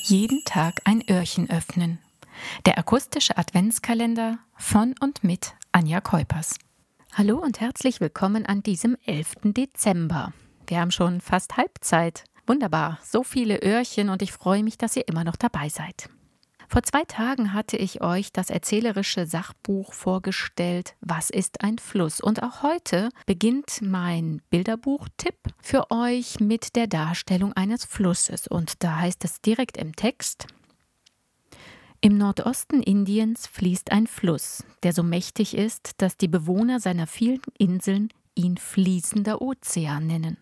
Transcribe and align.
Jeden 0.00 0.42
Tag 0.44 0.80
ein 0.84 1.04
Öhrchen 1.08 1.50
öffnen. 1.50 1.98
Der 2.64 2.78
akustische 2.78 3.36
Adventskalender 3.36 4.38
von 4.56 4.94
und 5.00 5.22
mit 5.22 5.54
Anja 5.70 6.00
Keupers. 6.00 6.56
Hallo 7.12 7.38
und 7.38 7.60
herzlich 7.60 8.00
willkommen 8.00 8.46
an 8.46 8.62
diesem 8.62 8.96
11. 9.04 9.34
Dezember. 9.44 10.32
Wir 10.66 10.80
haben 10.80 10.90
schon 10.90 11.20
fast 11.20 11.56
Halbzeit. 11.56 12.24
Wunderbar, 12.46 12.98
so 13.04 13.22
viele 13.22 13.62
Öhrchen 13.62 14.08
und 14.08 14.22
ich 14.22 14.32
freue 14.32 14.64
mich, 14.64 14.78
dass 14.78 14.96
ihr 14.96 15.06
immer 15.06 15.24
noch 15.24 15.36
dabei 15.36 15.68
seid. 15.68 16.08
Vor 16.72 16.82
zwei 16.84 17.04
Tagen 17.04 17.52
hatte 17.52 17.76
ich 17.76 18.00
euch 18.00 18.32
das 18.32 18.48
erzählerische 18.48 19.26
Sachbuch 19.26 19.92
vorgestellt, 19.92 20.96
Was 21.02 21.28
ist 21.28 21.62
ein 21.62 21.76
Fluss? 21.76 22.18
Und 22.18 22.42
auch 22.42 22.62
heute 22.62 23.10
beginnt 23.26 23.82
mein 23.82 24.40
Bilderbuch-Tipp 24.48 25.34
für 25.60 25.90
euch 25.90 26.40
mit 26.40 26.74
der 26.74 26.86
Darstellung 26.86 27.52
eines 27.52 27.84
Flusses. 27.84 28.48
Und 28.48 28.82
da 28.82 29.00
heißt 29.00 29.22
es 29.22 29.42
direkt 29.42 29.76
im 29.76 29.94
Text, 29.94 30.46
im 32.00 32.16
Nordosten 32.16 32.82
Indiens 32.82 33.46
fließt 33.48 33.92
ein 33.92 34.06
Fluss, 34.06 34.64
der 34.82 34.94
so 34.94 35.02
mächtig 35.02 35.54
ist, 35.54 35.90
dass 35.98 36.16
die 36.16 36.28
Bewohner 36.28 36.80
seiner 36.80 37.06
vielen 37.06 37.42
Inseln 37.58 38.08
ihn 38.34 38.56
fließender 38.56 39.42
Ozean 39.42 40.06
nennen. 40.06 40.38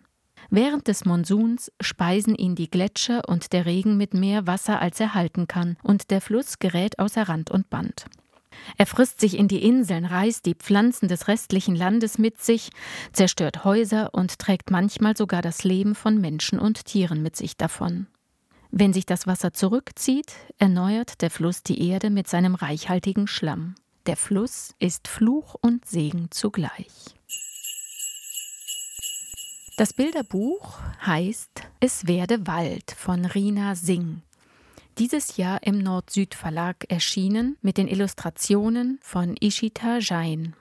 Während 0.50 0.88
des 0.88 1.04
Monsuns 1.04 1.70
speisen 1.80 2.34
ihn 2.34 2.56
die 2.56 2.68
Gletscher 2.68 3.28
und 3.28 3.52
der 3.52 3.66
Regen 3.66 3.96
mit 3.96 4.14
mehr 4.14 4.48
Wasser, 4.48 4.80
als 4.80 4.98
er 4.98 5.14
halten 5.14 5.46
kann, 5.46 5.76
und 5.84 6.10
der 6.10 6.20
Fluss 6.20 6.58
gerät 6.58 6.98
außer 6.98 7.28
Rand 7.28 7.52
und 7.52 7.70
Band. 7.70 8.06
Er 8.76 8.86
frisst 8.86 9.20
sich 9.20 9.38
in 9.38 9.46
die 9.46 9.62
Inseln, 9.62 10.04
reißt 10.04 10.44
die 10.44 10.56
Pflanzen 10.56 11.08
des 11.08 11.28
restlichen 11.28 11.76
Landes 11.76 12.18
mit 12.18 12.42
sich, 12.42 12.70
zerstört 13.12 13.64
Häuser 13.64 14.12
und 14.12 14.40
trägt 14.40 14.72
manchmal 14.72 15.16
sogar 15.16 15.40
das 15.40 15.62
Leben 15.62 15.94
von 15.94 16.20
Menschen 16.20 16.58
und 16.58 16.84
Tieren 16.84 17.22
mit 17.22 17.36
sich 17.36 17.56
davon. 17.56 18.08
Wenn 18.72 18.92
sich 18.92 19.06
das 19.06 19.28
Wasser 19.28 19.52
zurückzieht, 19.52 20.32
erneuert 20.58 21.22
der 21.22 21.30
Fluss 21.30 21.62
die 21.62 21.88
Erde 21.88 22.10
mit 22.10 22.28
seinem 22.28 22.56
reichhaltigen 22.56 23.28
Schlamm. 23.28 23.76
Der 24.06 24.16
Fluss 24.16 24.74
ist 24.78 25.08
Fluch 25.08 25.54
und 25.60 25.86
Segen 25.86 26.28
zugleich. 26.30 27.19
Das 29.80 29.94
Bilderbuch 29.94 30.78
heißt 31.06 31.62
Es 31.80 32.06
werde 32.06 32.46
Wald 32.46 32.90
von 32.90 33.24
Rina 33.24 33.74
Singh. 33.74 34.20
Dieses 34.98 35.38
Jahr 35.38 35.62
im 35.62 35.78
Nord-Süd-Verlag 35.78 36.84
erschienen 36.90 37.56
mit 37.62 37.78
den 37.78 37.88
Illustrationen 37.88 38.98
von 39.00 39.36
Ishita 39.40 39.96
Jain. 40.00 40.54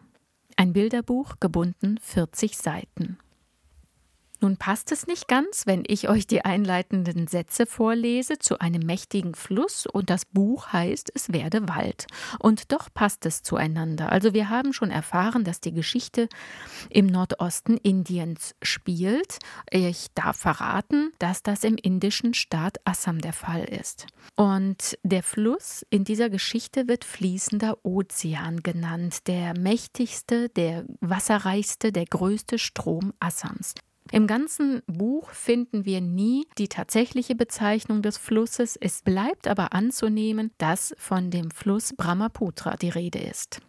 Ein 0.55 0.71
Bilderbuch 0.71 1.35
gebunden 1.41 1.99
40 2.01 2.57
Seiten. 2.57 3.17
Nun 4.41 4.55
passt 4.55 4.93
es 4.93 5.05
nicht 5.05 5.27
ganz, 5.27 5.67
wenn 5.67 5.83
ich 5.85 6.07
euch 6.07 6.25
die 6.25 6.45
einleitenden 6.45 7.27
Sätze 7.27 7.65
vorlese 7.65 8.39
zu 8.39 8.59
einem 8.59 8.85
mächtigen 8.85 9.35
Fluss 9.35 9.85
und 9.85 10.09
das 10.09 10.23
Buch 10.25 10.71
heißt, 10.71 11.11
es 11.13 11.33
werde 11.33 11.67
Wald. 11.67 12.07
Und 12.39 12.71
doch 12.71 12.87
passt 12.93 13.25
es 13.25 13.43
zueinander. 13.43 14.11
Also 14.11 14.33
wir 14.33 14.49
haben 14.49 14.71
schon 14.71 14.91
erfahren, 14.91 15.43
dass 15.43 15.59
die 15.59 15.73
Geschichte 15.73 16.29
im 16.89 17.07
Nordosten 17.07 17.75
Indiens 17.75 18.55
spielt. 18.61 19.39
Ich 19.69 20.07
darf 20.15 20.37
verraten, 20.37 21.11
dass 21.19 21.43
das 21.43 21.65
im 21.65 21.75
indischen 21.75 22.33
Staat 22.33 22.77
Assam 22.85 23.19
der 23.19 23.33
Fall 23.33 23.65
ist. 23.65 24.07
Und 24.37 24.97
der 25.03 25.23
Fluss 25.23 25.85
in 25.89 26.05
dieser 26.05 26.29
Geschichte 26.29 26.87
wird 26.87 27.03
fließender 27.03 27.83
Ozean 27.83 28.63
genannt, 28.63 29.27
der 29.27 29.57
mächtigste, 29.57 30.47
der 30.47 30.85
wasserreichste, 31.01 31.91
der 31.91 32.05
größte 32.05 32.57
Strom 32.57 33.13
Assams. 33.19 33.73
Im 34.11 34.25
ganzen 34.25 34.81
Buch 34.87 35.29
finden 35.31 35.85
wir 35.85 36.01
nie 36.01 36.47
die 36.57 36.67
tatsächliche 36.67 37.35
Bezeichnung 37.35 38.01
des 38.01 38.17
Flusses, 38.17 38.75
es 38.75 39.03
bleibt 39.03 39.47
aber 39.47 39.73
anzunehmen, 39.73 40.51
dass 40.57 40.95
von 40.97 41.29
dem 41.29 41.51
Fluss 41.51 41.93
Brahmaputra 41.95 42.75
die 42.75 42.89
Rede 42.89 43.19
ist. 43.19 43.61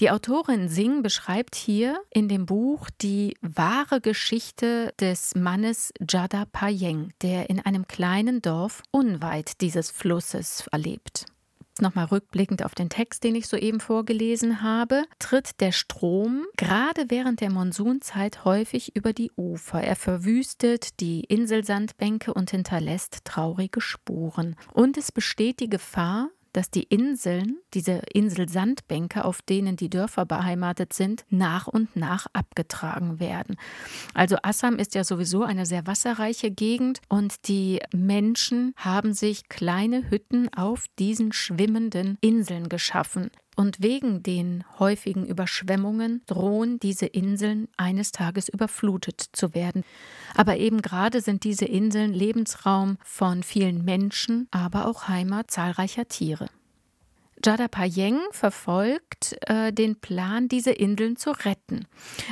Die 0.00 0.10
Autorin 0.10 0.68
Singh 0.68 1.02
beschreibt 1.02 1.54
hier 1.54 1.98
in 2.10 2.28
dem 2.28 2.46
Buch 2.46 2.88
die 3.00 3.36
wahre 3.40 4.00
Geschichte 4.00 4.92
des 5.00 5.34
Mannes 5.34 5.92
Jada 6.08 6.44
Payeng, 6.44 7.12
der 7.22 7.48
in 7.48 7.60
einem 7.60 7.86
kleinen 7.86 8.42
Dorf 8.42 8.82
unweit 8.90 9.60
dieses 9.60 9.90
Flusses 9.90 10.66
erlebt 10.72 11.26
nochmal 11.80 12.06
rückblickend 12.06 12.64
auf 12.64 12.74
den 12.74 12.88
Text, 12.88 13.24
den 13.24 13.34
ich 13.34 13.48
soeben 13.48 13.80
vorgelesen 13.80 14.62
habe, 14.62 15.04
tritt 15.18 15.60
der 15.60 15.72
Strom 15.72 16.46
gerade 16.56 17.06
während 17.08 17.40
der 17.40 17.50
Monsunzeit 17.50 18.44
häufig 18.44 18.96
über 18.96 19.12
die 19.12 19.30
Ufer. 19.36 19.82
Er 19.82 19.96
verwüstet 19.96 21.00
die 21.00 21.20
Inselsandbänke 21.20 22.34
und 22.34 22.50
hinterlässt 22.50 23.24
traurige 23.24 23.80
Spuren. 23.80 24.56
Und 24.72 24.96
es 24.96 25.12
besteht 25.12 25.60
die 25.60 25.70
Gefahr, 25.70 26.28
dass 26.52 26.70
die 26.70 26.84
Inseln, 26.84 27.58
diese 27.74 28.02
Inselsandbänke, 28.12 29.24
auf 29.24 29.42
denen 29.42 29.76
die 29.76 29.90
Dörfer 29.90 30.26
beheimatet 30.26 30.92
sind, 30.92 31.24
nach 31.30 31.66
und 31.66 31.96
nach 31.96 32.26
abgetragen 32.32 33.20
werden. 33.20 33.56
Also 34.14 34.36
Assam 34.42 34.76
ist 34.76 34.94
ja 34.94 35.04
sowieso 35.04 35.42
eine 35.42 35.66
sehr 35.66 35.86
wasserreiche 35.86 36.50
Gegend 36.50 37.00
und 37.08 37.48
die 37.48 37.80
Menschen 37.94 38.74
haben 38.76 39.12
sich 39.14 39.48
kleine 39.48 40.10
Hütten 40.10 40.52
auf 40.54 40.86
diesen 40.98 41.32
schwimmenden 41.32 42.18
Inseln 42.20 42.68
geschaffen. 42.68 43.30
Und 43.56 43.82
wegen 43.82 44.22
den 44.22 44.64
häufigen 44.78 45.26
Überschwemmungen 45.26 46.22
drohen 46.26 46.78
diese 46.78 47.06
Inseln 47.06 47.68
eines 47.76 48.12
Tages 48.12 48.48
überflutet 48.48 49.20
zu 49.32 49.54
werden. 49.54 49.84
Aber 50.34 50.56
eben 50.56 50.82
gerade 50.82 51.20
sind 51.20 51.44
diese 51.44 51.66
Inseln 51.66 52.12
Lebensraum 52.14 52.96
von 53.04 53.42
vielen 53.42 53.84
Menschen, 53.84 54.48
aber 54.50 54.86
auch 54.86 55.08
Heimat 55.08 55.50
zahlreicher 55.50 56.08
Tiere. 56.08 56.48
Jada 57.42 57.68
Payeng 57.68 58.18
verfolgt 58.32 59.36
äh, 59.48 59.72
den 59.72 59.96
Plan, 59.96 60.48
diese 60.48 60.72
Inseln 60.72 61.16
zu 61.16 61.30
retten. 61.30 61.86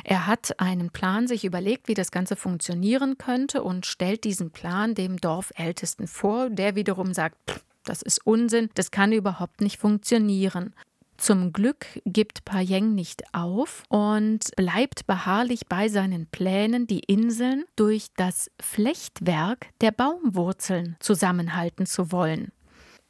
Er 0.04 0.26
hat 0.26 0.60
einen 0.60 0.90
Plan 0.90 1.26
sich 1.26 1.44
überlegt, 1.46 1.88
wie 1.88 1.94
das 1.94 2.10
Ganze 2.10 2.36
funktionieren 2.36 3.16
könnte 3.16 3.62
und 3.62 3.86
stellt 3.86 4.24
diesen 4.24 4.50
Plan 4.50 4.94
dem 4.94 5.18
Dorfältesten 5.18 6.06
vor, 6.06 6.50
der 6.50 6.74
wiederum 6.74 7.14
sagt, 7.14 7.38
das 7.84 8.02
ist 8.02 8.26
Unsinn, 8.26 8.68
das 8.74 8.90
kann 8.90 9.12
überhaupt 9.12 9.62
nicht 9.62 9.78
funktionieren. 9.78 10.74
Zum 11.18 11.52
Glück 11.52 11.86
gibt 12.06 12.44
Payeng 12.44 12.94
nicht 12.94 13.34
auf 13.34 13.82
und 13.88 14.54
bleibt 14.56 15.06
beharrlich 15.08 15.66
bei 15.68 15.88
seinen 15.88 16.26
Plänen, 16.26 16.86
die 16.86 17.00
Inseln 17.00 17.64
durch 17.74 18.06
das 18.16 18.52
Flechtwerk 18.60 19.66
der 19.80 19.90
Baumwurzeln 19.90 20.96
zusammenhalten 21.00 21.86
zu 21.86 22.12
wollen. 22.12 22.52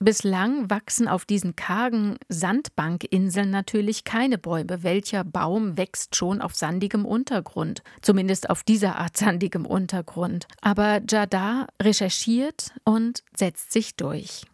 Bislang 0.00 0.70
wachsen 0.70 1.06
auf 1.06 1.26
diesen 1.26 1.54
kargen 1.54 2.16
Sandbankinseln 2.28 3.50
natürlich 3.50 4.04
keine 4.04 4.38
Bäume. 4.38 4.82
Welcher 4.82 5.24
Baum 5.24 5.76
wächst 5.76 6.16
schon 6.16 6.40
auf 6.40 6.54
sandigem 6.54 7.04
Untergrund? 7.04 7.82
Zumindest 8.00 8.48
auf 8.48 8.62
dieser 8.62 8.96
Art 8.96 9.16
sandigem 9.18 9.66
Untergrund. 9.66 10.46
Aber 10.62 11.02
Jada 11.06 11.66
recherchiert 11.82 12.72
und 12.84 13.22
setzt 13.36 13.72
sich 13.72 13.96
durch. 13.96 14.44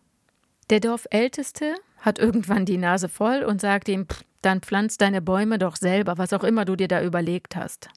Der 0.71 0.81
Dorfälteste 0.81 1.75
hat 2.05 2.19
irgendwann 2.19 2.67
die 2.67 2.77
Nase 2.77 3.09
voll 3.09 3.43
und 3.43 3.61
sagt 3.61 3.89
ihm, 3.89 4.07
dann 4.43 4.61
pflanz 4.61 4.99
deine 4.99 5.23
Bäume 5.23 5.59
doch 5.59 5.77
selber, 5.77 6.19
was 6.19 6.33
auch 6.33 6.45
immer 6.45 6.65
du 6.65 6.77
dir 6.77 6.89
da 6.89 7.03
überlegt 7.03 7.57
hast. 7.57 7.89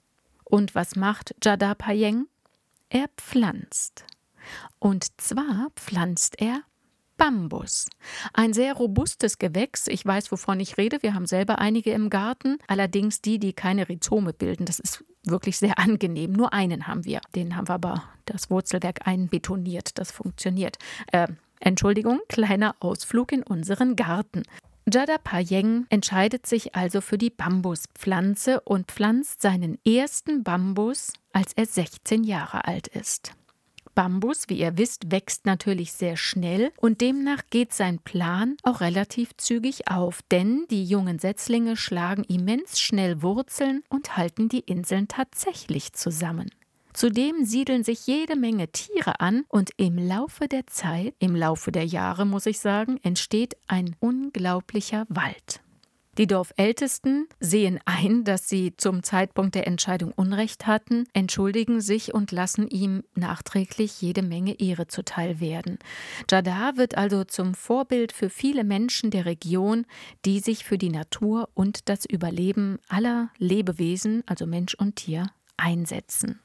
Und 0.46 0.76
was 0.76 0.96
macht 0.96 1.36
Jada 1.44 1.76
Payeng? 1.76 2.28
Er 2.90 3.08
pflanzt. 3.18 4.06
Und 4.80 5.20
zwar 5.20 5.68
pflanzt 5.76 6.40
er 6.40 6.62
Bambus. 7.18 7.90
Ein 8.34 8.54
sehr 8.54 8.76
robustes 8.76 9.40
Gewächs. 9.40 9.88
Ich 9.88 10.06
weiß, 10.06 10.32
wovon 10.32 10.60
ich 10.60 10.78
rede. 10.78 11.02
Wir 11.02 11.14
haben 11.14 11.26
selber 11.26 11.60
einige 11.60 11.92
im 11.92 12.10
Garten. 12.10 12.60
Allerdings 12.68 13.22
die, 13.22 13.40
die 13.40 13.54
keine 13.54 13.90
Rhizome 13.90 14.34
bilden. 14.34 14.66
Das 14.66 14.80
ist 14.80 15.04
wirklich 15.24 15.58
sehr 15.58 15.80
angenehm. 15.80 16.32
Nur 16.32 16.54
einen 16.54 16.88
haben 16.88 17.04
wir. 17.04 17.20
Den 17.36 17.58
haben 17.58 17.68
wir 17.68 17.76
aber 17.76 18.04
das 18.26 18.50
Wurzelwerk 18.50 19.06
einbetoniert. 19.06 19.98
Das 19.98 20.12
funktioniert. 20.12 20.78
Äh, 21.12 21.28
Entschuldigung, 21.60 22.20
kleiner 22.30 22.76
Ausflug 22.80 23.32
in 23.32 23.44
unseren 23.44 23.96
Garten. 23.96 24.44
Jada 24.92 25.18
Payeng 25.18 25.86
entscheidet 25.90 26.46
sich 26.46 26.76
also 26.76 27.02
für 27.02 27.18
die 27.18 27.30
Bambuspflanze 27.30 28.62
und 28.62 28.90
pflanzt 28.90 29.42
seinen 29.42 29.78
ersten 29.86 30.44
Bambus, 30.44 31.12
als 31.34 31.52
er 31.54 31.66
16 31.66 32.24
Jahre 32.24 32.66
alt 32.66 32.88
ist. 32.88 33.34
Bambus, 33.98 34.44
wie 34.48 34.60
ihr 34.60 34.78
wisst, 34.78 35.12
wächst 35.12 35.48
natürlich 35.48 35.92
sehr 35.92 36.18
schnell 36.18 36.72
und 36.78 37.02
demnach 37.02 37.42
geht 37.50 37.74
sein 37.74 37.98
Plan 37.98 38.56
auch 38.62 38.80
relativ 38.80 39.36
zügig 39.38 39.90
auf, 39.90 40.22
denn 40.32 40.68
die 40.70 40.86
jungen 40.86 41.18
Setzlinge 41.18 41.76
schlagen 41.76 42.24
immens 42.24 42.80
schnell 42.80 43.24
Wurzeln 43.24 43.84
und 43.90 44.16
halten 44.16 44.50
die 44.50 44.60
Inseln 44.60 45.08
tatsächlich 45.08 45.94
zusammen. 45.94 46.52
Zudem 46.98 47.46
siedeln 47.46 47.84
sich 47.84 48.08
jede 48.08 48.36
Menge 48.36 48.70
Tiere 48.70 49.20
an 49.20 49.46
und 49.50 49.70
im 49.78 50.00
Laufe 50.00 50.48
der 50.48 50.66
Zeit, 50.66 51.14
im 51.20 51.36
Laufe 51.36 51.72
der 51.72 51.86
Jahre 51.86 52.26
muss 52.26 52.48
ich 52.48 52.60
sagen, 52.60 53.00
entsteht 53.04 53.56
ein 53.68 53.96
unglaublicher 54.00 55.06
Wald. 55.08 55.62
Die 56.18 56.26
Dorfältesten 56.26 57.28
sehen 57.40 57.80
ein, 57.86 58.24
dass 58.24 58.50
sie 58.50 58.76
zum 58.78 59.04
Zeitpunkt 59.04 59.54
der 59.54 59.68
Entscheidung 59.68 60.12
Unrecht 60.12 60.66
hatten, 60.66 61.04
entschuldigen 61.14 61.82
sich 61.82 62.16
und 62.16 62.32
lassen 62.32 62.68
ihm 62.68 63.04
nachträglich 63.14 64.02
jede 64.02 64.24
Menge 64.24 64.60
Ehre 64.60 64.88
zuteil 64.88 65.40
werden. 65.40 65.78
Jadar 66.32 66.78
wird 66.78 66.98
also 66.98 67.26
zum 67.26 67.54
Vorbild 67.54 68.12
für 68.12 68.32
viele 68.32 68.64
Menschen 68.64 69.12
der 69.12 69.28
Region, 69.28 69.86
die 70.26 70.40
sich 70.40 70.64
für 70.66 70.80
die 70.80 70.90
Natur 70.90 71.50
und 71.54 71.90
das 71.90 72.06
Überleben 72.06 72.80
aller 72.90 73.30
Lebewesen, 73.38 74.24
also 74.26 74.48
Mensch 74.48 74.74
und 74.74 74.96
Tier, 74.96 75.28
einsetzen. 75.58 76.40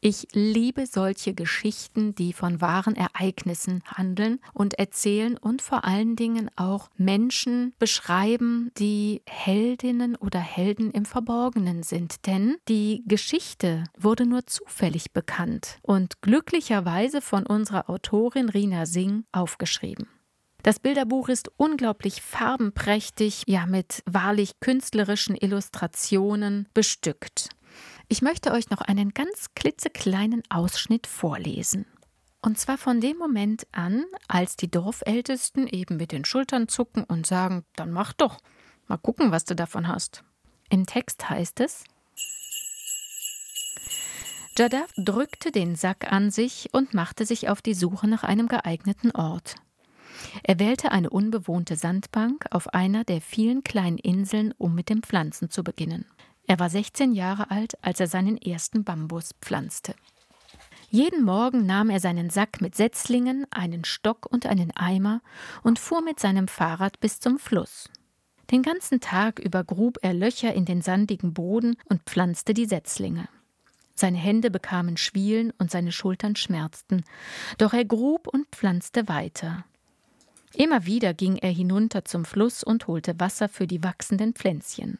Ich 0.00 0.28
liebe 0.32 0.86
solche 0.86 1.34
Geschichten, 1.34 2.14
die 2.14 2.32
von 2.32 2.60
wahren 2.60 2.94
Ereignissen 2.94 3.82
handeln 3.84 4.38
und 4.54 4.74
erzählen 4.74 5.36
und 5.36 5.60
vor 5.60 5.84
allen 5.84 6.14
Dingen 6.14 6.50
auch 6.54 6.88
Menschen 6.96 7.74
beschreiben, 7.80 8.70
die 8.78 9.22
Heldinnen 9.28 10.14
oder 10.14 10.38
Helden 10.38 10.92
im 10.92 11.04
Verborgenen 11.04 11.82
sind. 11.82 12.26
Denn 12.26 12.58
die 12.68 13.02
Geschichte 13.06 13.82
wurde 13.98 14.24
nur 14.24 14.46
zufällig 14.46 15.12
bekannt 15.12 15.78
und 15.82 16.22
glücklicherweise 16.22 17.20
von 17.20 17.44
unserer 17.44 17.90
Autorin 17.90 18.48
Rina 18.48 18.86
Singh 18.86 19.24
aufgeschrieben. 19.32 20.06
Das 20.62 20.78
Bilderbuch 20.78 21.28
ist 21.28 21.50
unglaublich 21.56 22.22
farbenprächtig, 22.22 23.42
ja 23.46 23.66
mit 23.66 24.02
wahrlich 24.06 24.60
künstlerischen 24.60 25.34
Illustrationen 25.34 26.68
bestückt. 26.72 27.48
Ich 28.10 28.22
möchte 28.22 28.52
euch 28.52 28.70
noch 28.70 28.80
einen 28.80 29.10
ganz 29.10 29.48
klitzekleinen 29.54 30.42
Ausschnitt 30.48 31.06
vorlesen. 31.06 31.84
Und 32.40 32.58
zwar 32.58 32.78
von 32.78 33.02
dem 33.02 33.18
Moment 33.18 33.66
an, 33.70 34.06
als 34.28 34.56
die 34.56 34.70
Dorfältesten 34.70 35.66
eben 35.66 35.98
mit 35.98 36.12
den 36.12 36.24
Schultern 36.24 36.68
zucken 36.68 37.04
und 37.04 37.26
sagen, 37.26 37.64
dann 37.76 37.92
mach 37.92 38.14
doch, 38.14 38.38
mal 38.86 38.96
gucken, 38.96 39.30
was 39.30 39.44
du 39.44 39.54
davon 39.54 39.88
hast. 39.88 40.24
Im 40.70 40.86
Text 40.86 41.28
heißt 41.28 41.60
es, 41.60 41.84
Jadav 44.56 44.90
drückte 44.96 45.52
den 45.52 45.76
Sack 45.76 46.10
an 46.10 46.30
sich 46.30 46.70
und 46.72 46.94
machte 46.94 47.26
sich 47.26 47.50
auf 47.50 47.60
die 47.60 47.74
Suche 47.74 48.08
nach 48.08 48.24
einem 48.24 48.48
geeigneten 48.48 49.10
Ort. 49.10 49.56
Er 50.42 50.58
wählte 50.58 50.92
eine 50.92 51.10
unbewohnte 51.10 51.76
Sandbank 51.76 52.46
auf 52.50 52.72
einer 52.72 53.04
der 53.04 53.20
vielen 53.20 53.62
kleinen 53.62 53.98
Inseln, 53.98 54.54
um 54.56 54.74
mit 54.74 54.88
den 54.88 55.02
Pflanzen 55.02 55.50
zu 55.50 55.62
beginnen. 55.62 56.06
Er 56.48 56.58
war 56.58 56.70
16 56.70 57.12
Jahre 57.12 57.50
alt, 57.50 57.74
als 57.84 58.00
er 58.00 58.06
seinen 58.06 58.38
ersten 58.38 58.82
Bambus 58.82 59.34
pflanzte. 59.42 59.94
Jeden 60.90 61.22
Morgen 61.22 61.66
nahm 61.66 61.90
er 61.90 62.00
seinen 62.00 62.30
Sack 62.30 62.62
mit 62.62 62.74
Setzlingen, 62.74 63.46
einen 63.50 63.84
Stock 63.84 64.24
und 64.24 64.46
einen 64.46 64.74
Eimer 64.74 65.20
und 65.62 65.78
fuhr 65.78 66.00
mit 66.00 66.18
seinem 66.18 66.48
Fahrrad 66.48 67.00
bis 67.00 67.20
zum 67.20 67.38
Fluss. 67.38 67.90
Den 68.50 68.62
ganzen 68.62 69.00
Tag 69.00 69.38
über 69.38 69.62
grub 69.62 69.98
er 70.00 70.14
Löcher 70.14 70.54
in 70.54 70.64
den 70.64 70.80
sandigen 70.80 71.34
Boden 71.34 71.76
und 71.90 72.04
pflanzte 72.04 72.54
die 72.54 72.64
Setzlinge. 72.64 73.28
Seine 73.94 74.16
Hände 74.16 74.50
bekamen 74.50 74.96
Schwielen 74.96 75.52
und 75.58 75.70
seine 75.70 75.92
Schultern 75.92 76.34
schmerzten, 76.34 77.04
doch 77.58 77.74
er 77.74 77.84
grub 77.84 78.26
und 78.26 78.46
pflanzte 78.52 79.06
weiter. 79.06 79.66
Immer 80.54 80.86
wieder 80.86 81.12
ging 81.12 81.36
er 81.36 81.50
hinunter 81.50 82.06
zum 82.06 82.24
Fluss 82.24 82.64
und 82.64 82.86
holte 82.86 83.20
Wasser 83.20 83.50
für 83.50 83.66
die 83.66 83.84
wachsenden 83.84 84.32
Pflänzchen. 84.32 84.98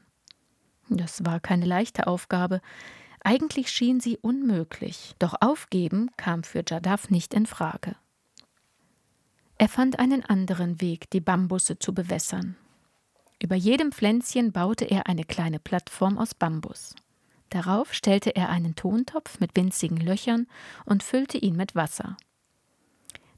Das 0.88 1.25
war 1.25 1.40
keine 1.40 1.67
leichte 1.67 2.06
Aufgabe. 2.06 2.61
Eigentlich 3.20 3.70
schien 3.70 4.00
sie 4.00 4.17
unmöglich, 4.17 5.14
doch 5.19 5.35
aufgeben 5.40 6.11
kam 6.17 6.44
für 6.44 6.62
Jadaf 6.67 7.11
nicht 7.11 7.35
in 7.35 7.46
Frage. 7.46 7.96
Er 9.58 9.69
fand 9.69 9.99
einen 9.99 10.25
anderen 10.25 10.81
Weg, 10.81 11.11
die 11.11 11.20
Bambusse 11.20 11.79
zu 11.79 11.93
bewässern. 11.93 12.56
Über 13.43 13.56
jedem 13.56 13.93
Pflänzchen 13.93 14.52
baute 14.52 14.85
er 14.85 15.06
eine 15.06 15.25
kleine 15.25 15.58
Plattform 15.58 16.17
aus 16.17 16.35
Bambus. 16.35 16.94
Darauf 17.50 17.94
stellte 17.94 18.37
er 18.37 18.50
einen 18.50 18.75
Tontopf 18.75 19.41
mit 19.41 19.56
winzigen 19.56 19.99
Löchern 19.99 20.46
und 20.84 21.02
füllte 21.02 21.38
ihn 21.38 21.56
mit 21.56 21.75
Wasser. 21.75 22.17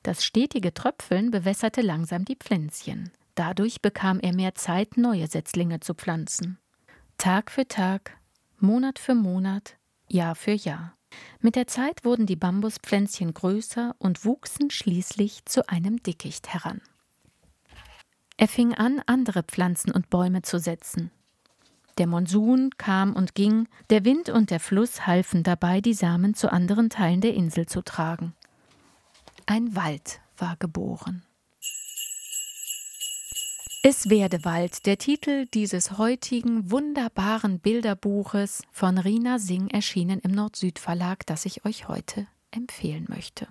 Das 0.03 0.25
stetige 0.25 0.75
Tröpfeln 0.75 1.31
bewässerte 1.31 1.83
langsam 1.83 2.25
die 2.25 2.37
Pflänzchen. 2.37 3.11
Dadurch 3.35 3.81
bekam 3.81 4.19
er 4.21 4.35
mehr 4.35 4.55
Zeit, 4.55 4.97
neue 4.97 5.27
Setzlinge 5.27 5.81
zu 5.81 5.95
pflanzen. 5.95 6.59
Tag 7.21 7.51
für 7.51 7.69
Tag, 7.69 8.17
Monat 8.61 8.99
für 8.99 9.15
Monat, 9.15 9.77
Jahr 10.09 10.35
für 10.35 10.53
Jahr. 10.53 10.97
Mit 11.41 11.55
der 11.55 11.67
Zeit 11.67 12.03
wurden 12.03 12.25
die 12.25 12.35
Bambuspflänzchen 12.35 13.35
größer 13.35 13.95
und 13.99 14.25
wuchsen 14.25 14.71
schließlich 14.71 15.45
zu 15.45 15.69
einem 15.69 16.03
Dickicht 16.03 16.49
heran. 16.49 16.81
Er 18.39 18.49
fing 18.49 18.73
an, 18.73 19.03
andere 19.05 19.43
Pflanzen 19.43 19.93
und 19.93 20.09
Bäume 20.09 20.41
zu 20.41 20.59
setzen. 20.59 21.11
Der 21.99 22.07
Monsun 22.07 22.71
kam 22.79 23.13
und 23.13 23.35
ging, 23.35 23.69
der 23.91 24.07
Wind 24.07 24.31
und 24.31 24.49
der 24.49 24.59
Fluss 24.59 25.07
halfen 25.07 25.43
dabei, 25.43 25.83
die 25.83 25.93
Samen 25.93 26.33
zu 26.33 26.51
anderen 26.51 26.89
Teilen 26.89 27.21
der 27.21 27.35
Insel 27.35 27.67
zu 27.67 27.83
tragen. 27.83 28.33
Ein 29.45 29.77
Wald 29.77 30.23
war 30.39 30.57
geboren. 30.57 31.23
Es 33.83 34.11
werde 34.11 34.45
Wald, 34.45 34.85
der 34.85 34.99
Titel 34.99 35.47
dieses 35.47 35.97
heutigen 35.97 36.71
wunderbaren 36.71 37.61
Bilderbuches 37.61 38.63
von 38.71 38.99
Rina 38.99 39.39
Singh 39.39 39.73
erschienen 39.73 40.21
im 40.21 40.33
Nord-Süd-Verlag, 40.33 41.25
das 41.25 41.47
ich 41.47 41.65
euch 41.65 41.89
heute 41.89 42.27
empfehlen 42.51 43.07
möchte. 43.09 43.49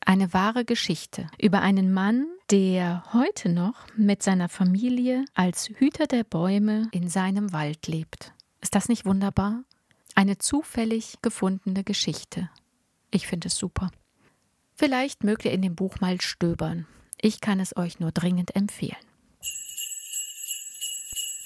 Eine 0.00 0.32
wahre 0.32 0.64
Geschichte 0.64 1.26
über 1.38 1.60
einen 1.60 1.92
Mann, 1.92 2.26
der 2.50 3.04
heute 3.12 3.50
noch 3.50 3.74
mit 3.98 4.22
seiner 4.22 4.48
Familie 4.48 5.26
als 5.34 5.68
Hüter 5.68 6.06
der 6.06 6.24
Bäume 6.24 6.88
in 6.92 7.10
seinem 7.10 7.52
Wald 7.52 7.88
lebt. 7.88 8.32
Ist 8.62 8.74
das 8.74 8.88
nicht 8.88 9.04
wunderbar? 9.04 9.62
Eine 10.14 10.38
zufällig 10.38 11.18
gefundene 11.20 11.84
Geschichte. 11.84 12.48
Ich 13.10 13.26
finde 13.26 13.48
es 13.48 13.56
super. 13.56 13.90
Vielleicht 14.74 15.22
mögt 15.22 15.44
ihr 15.44 15.52
in 15.52 15.60
dem 15.60 15.74
Buch 15.74 16.00
mal 16.00 16.18
stöbern. 16.22 16.86
Ich 17.20 17.40
kann 17.40 17.60
es 17.60 17.76
euch 17.76 18.00
nur 18.00 18.10
dringend 18.10 18.56
empfehlen. 18.56 18.96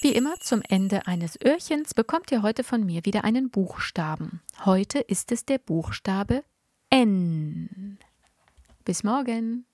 Wie 0.01 0.13
immer 0.13 0.39
zum 0.39 0.61
Ende 0.67 1.07
eines 1.07 1.39
Öhrchens 1.43 1.93
bekommt 1.93 2.31
ihr 2.31 2.41
heute 2.41 2.63
von 2.63 2.85
mir 2.85 3.05
wieder 3.05 3.23
einen 3.23 3.49
Buchstaben. 3.49 4.41
Heute 4.63 4.99
ist 4.99 5.31
es 5.31 5.45
der 5.45 5.57
Buchstabe 5.57 6.43
N. 6.89 7.99
Bis 8.85 9.03
morgen. 9.03 9.66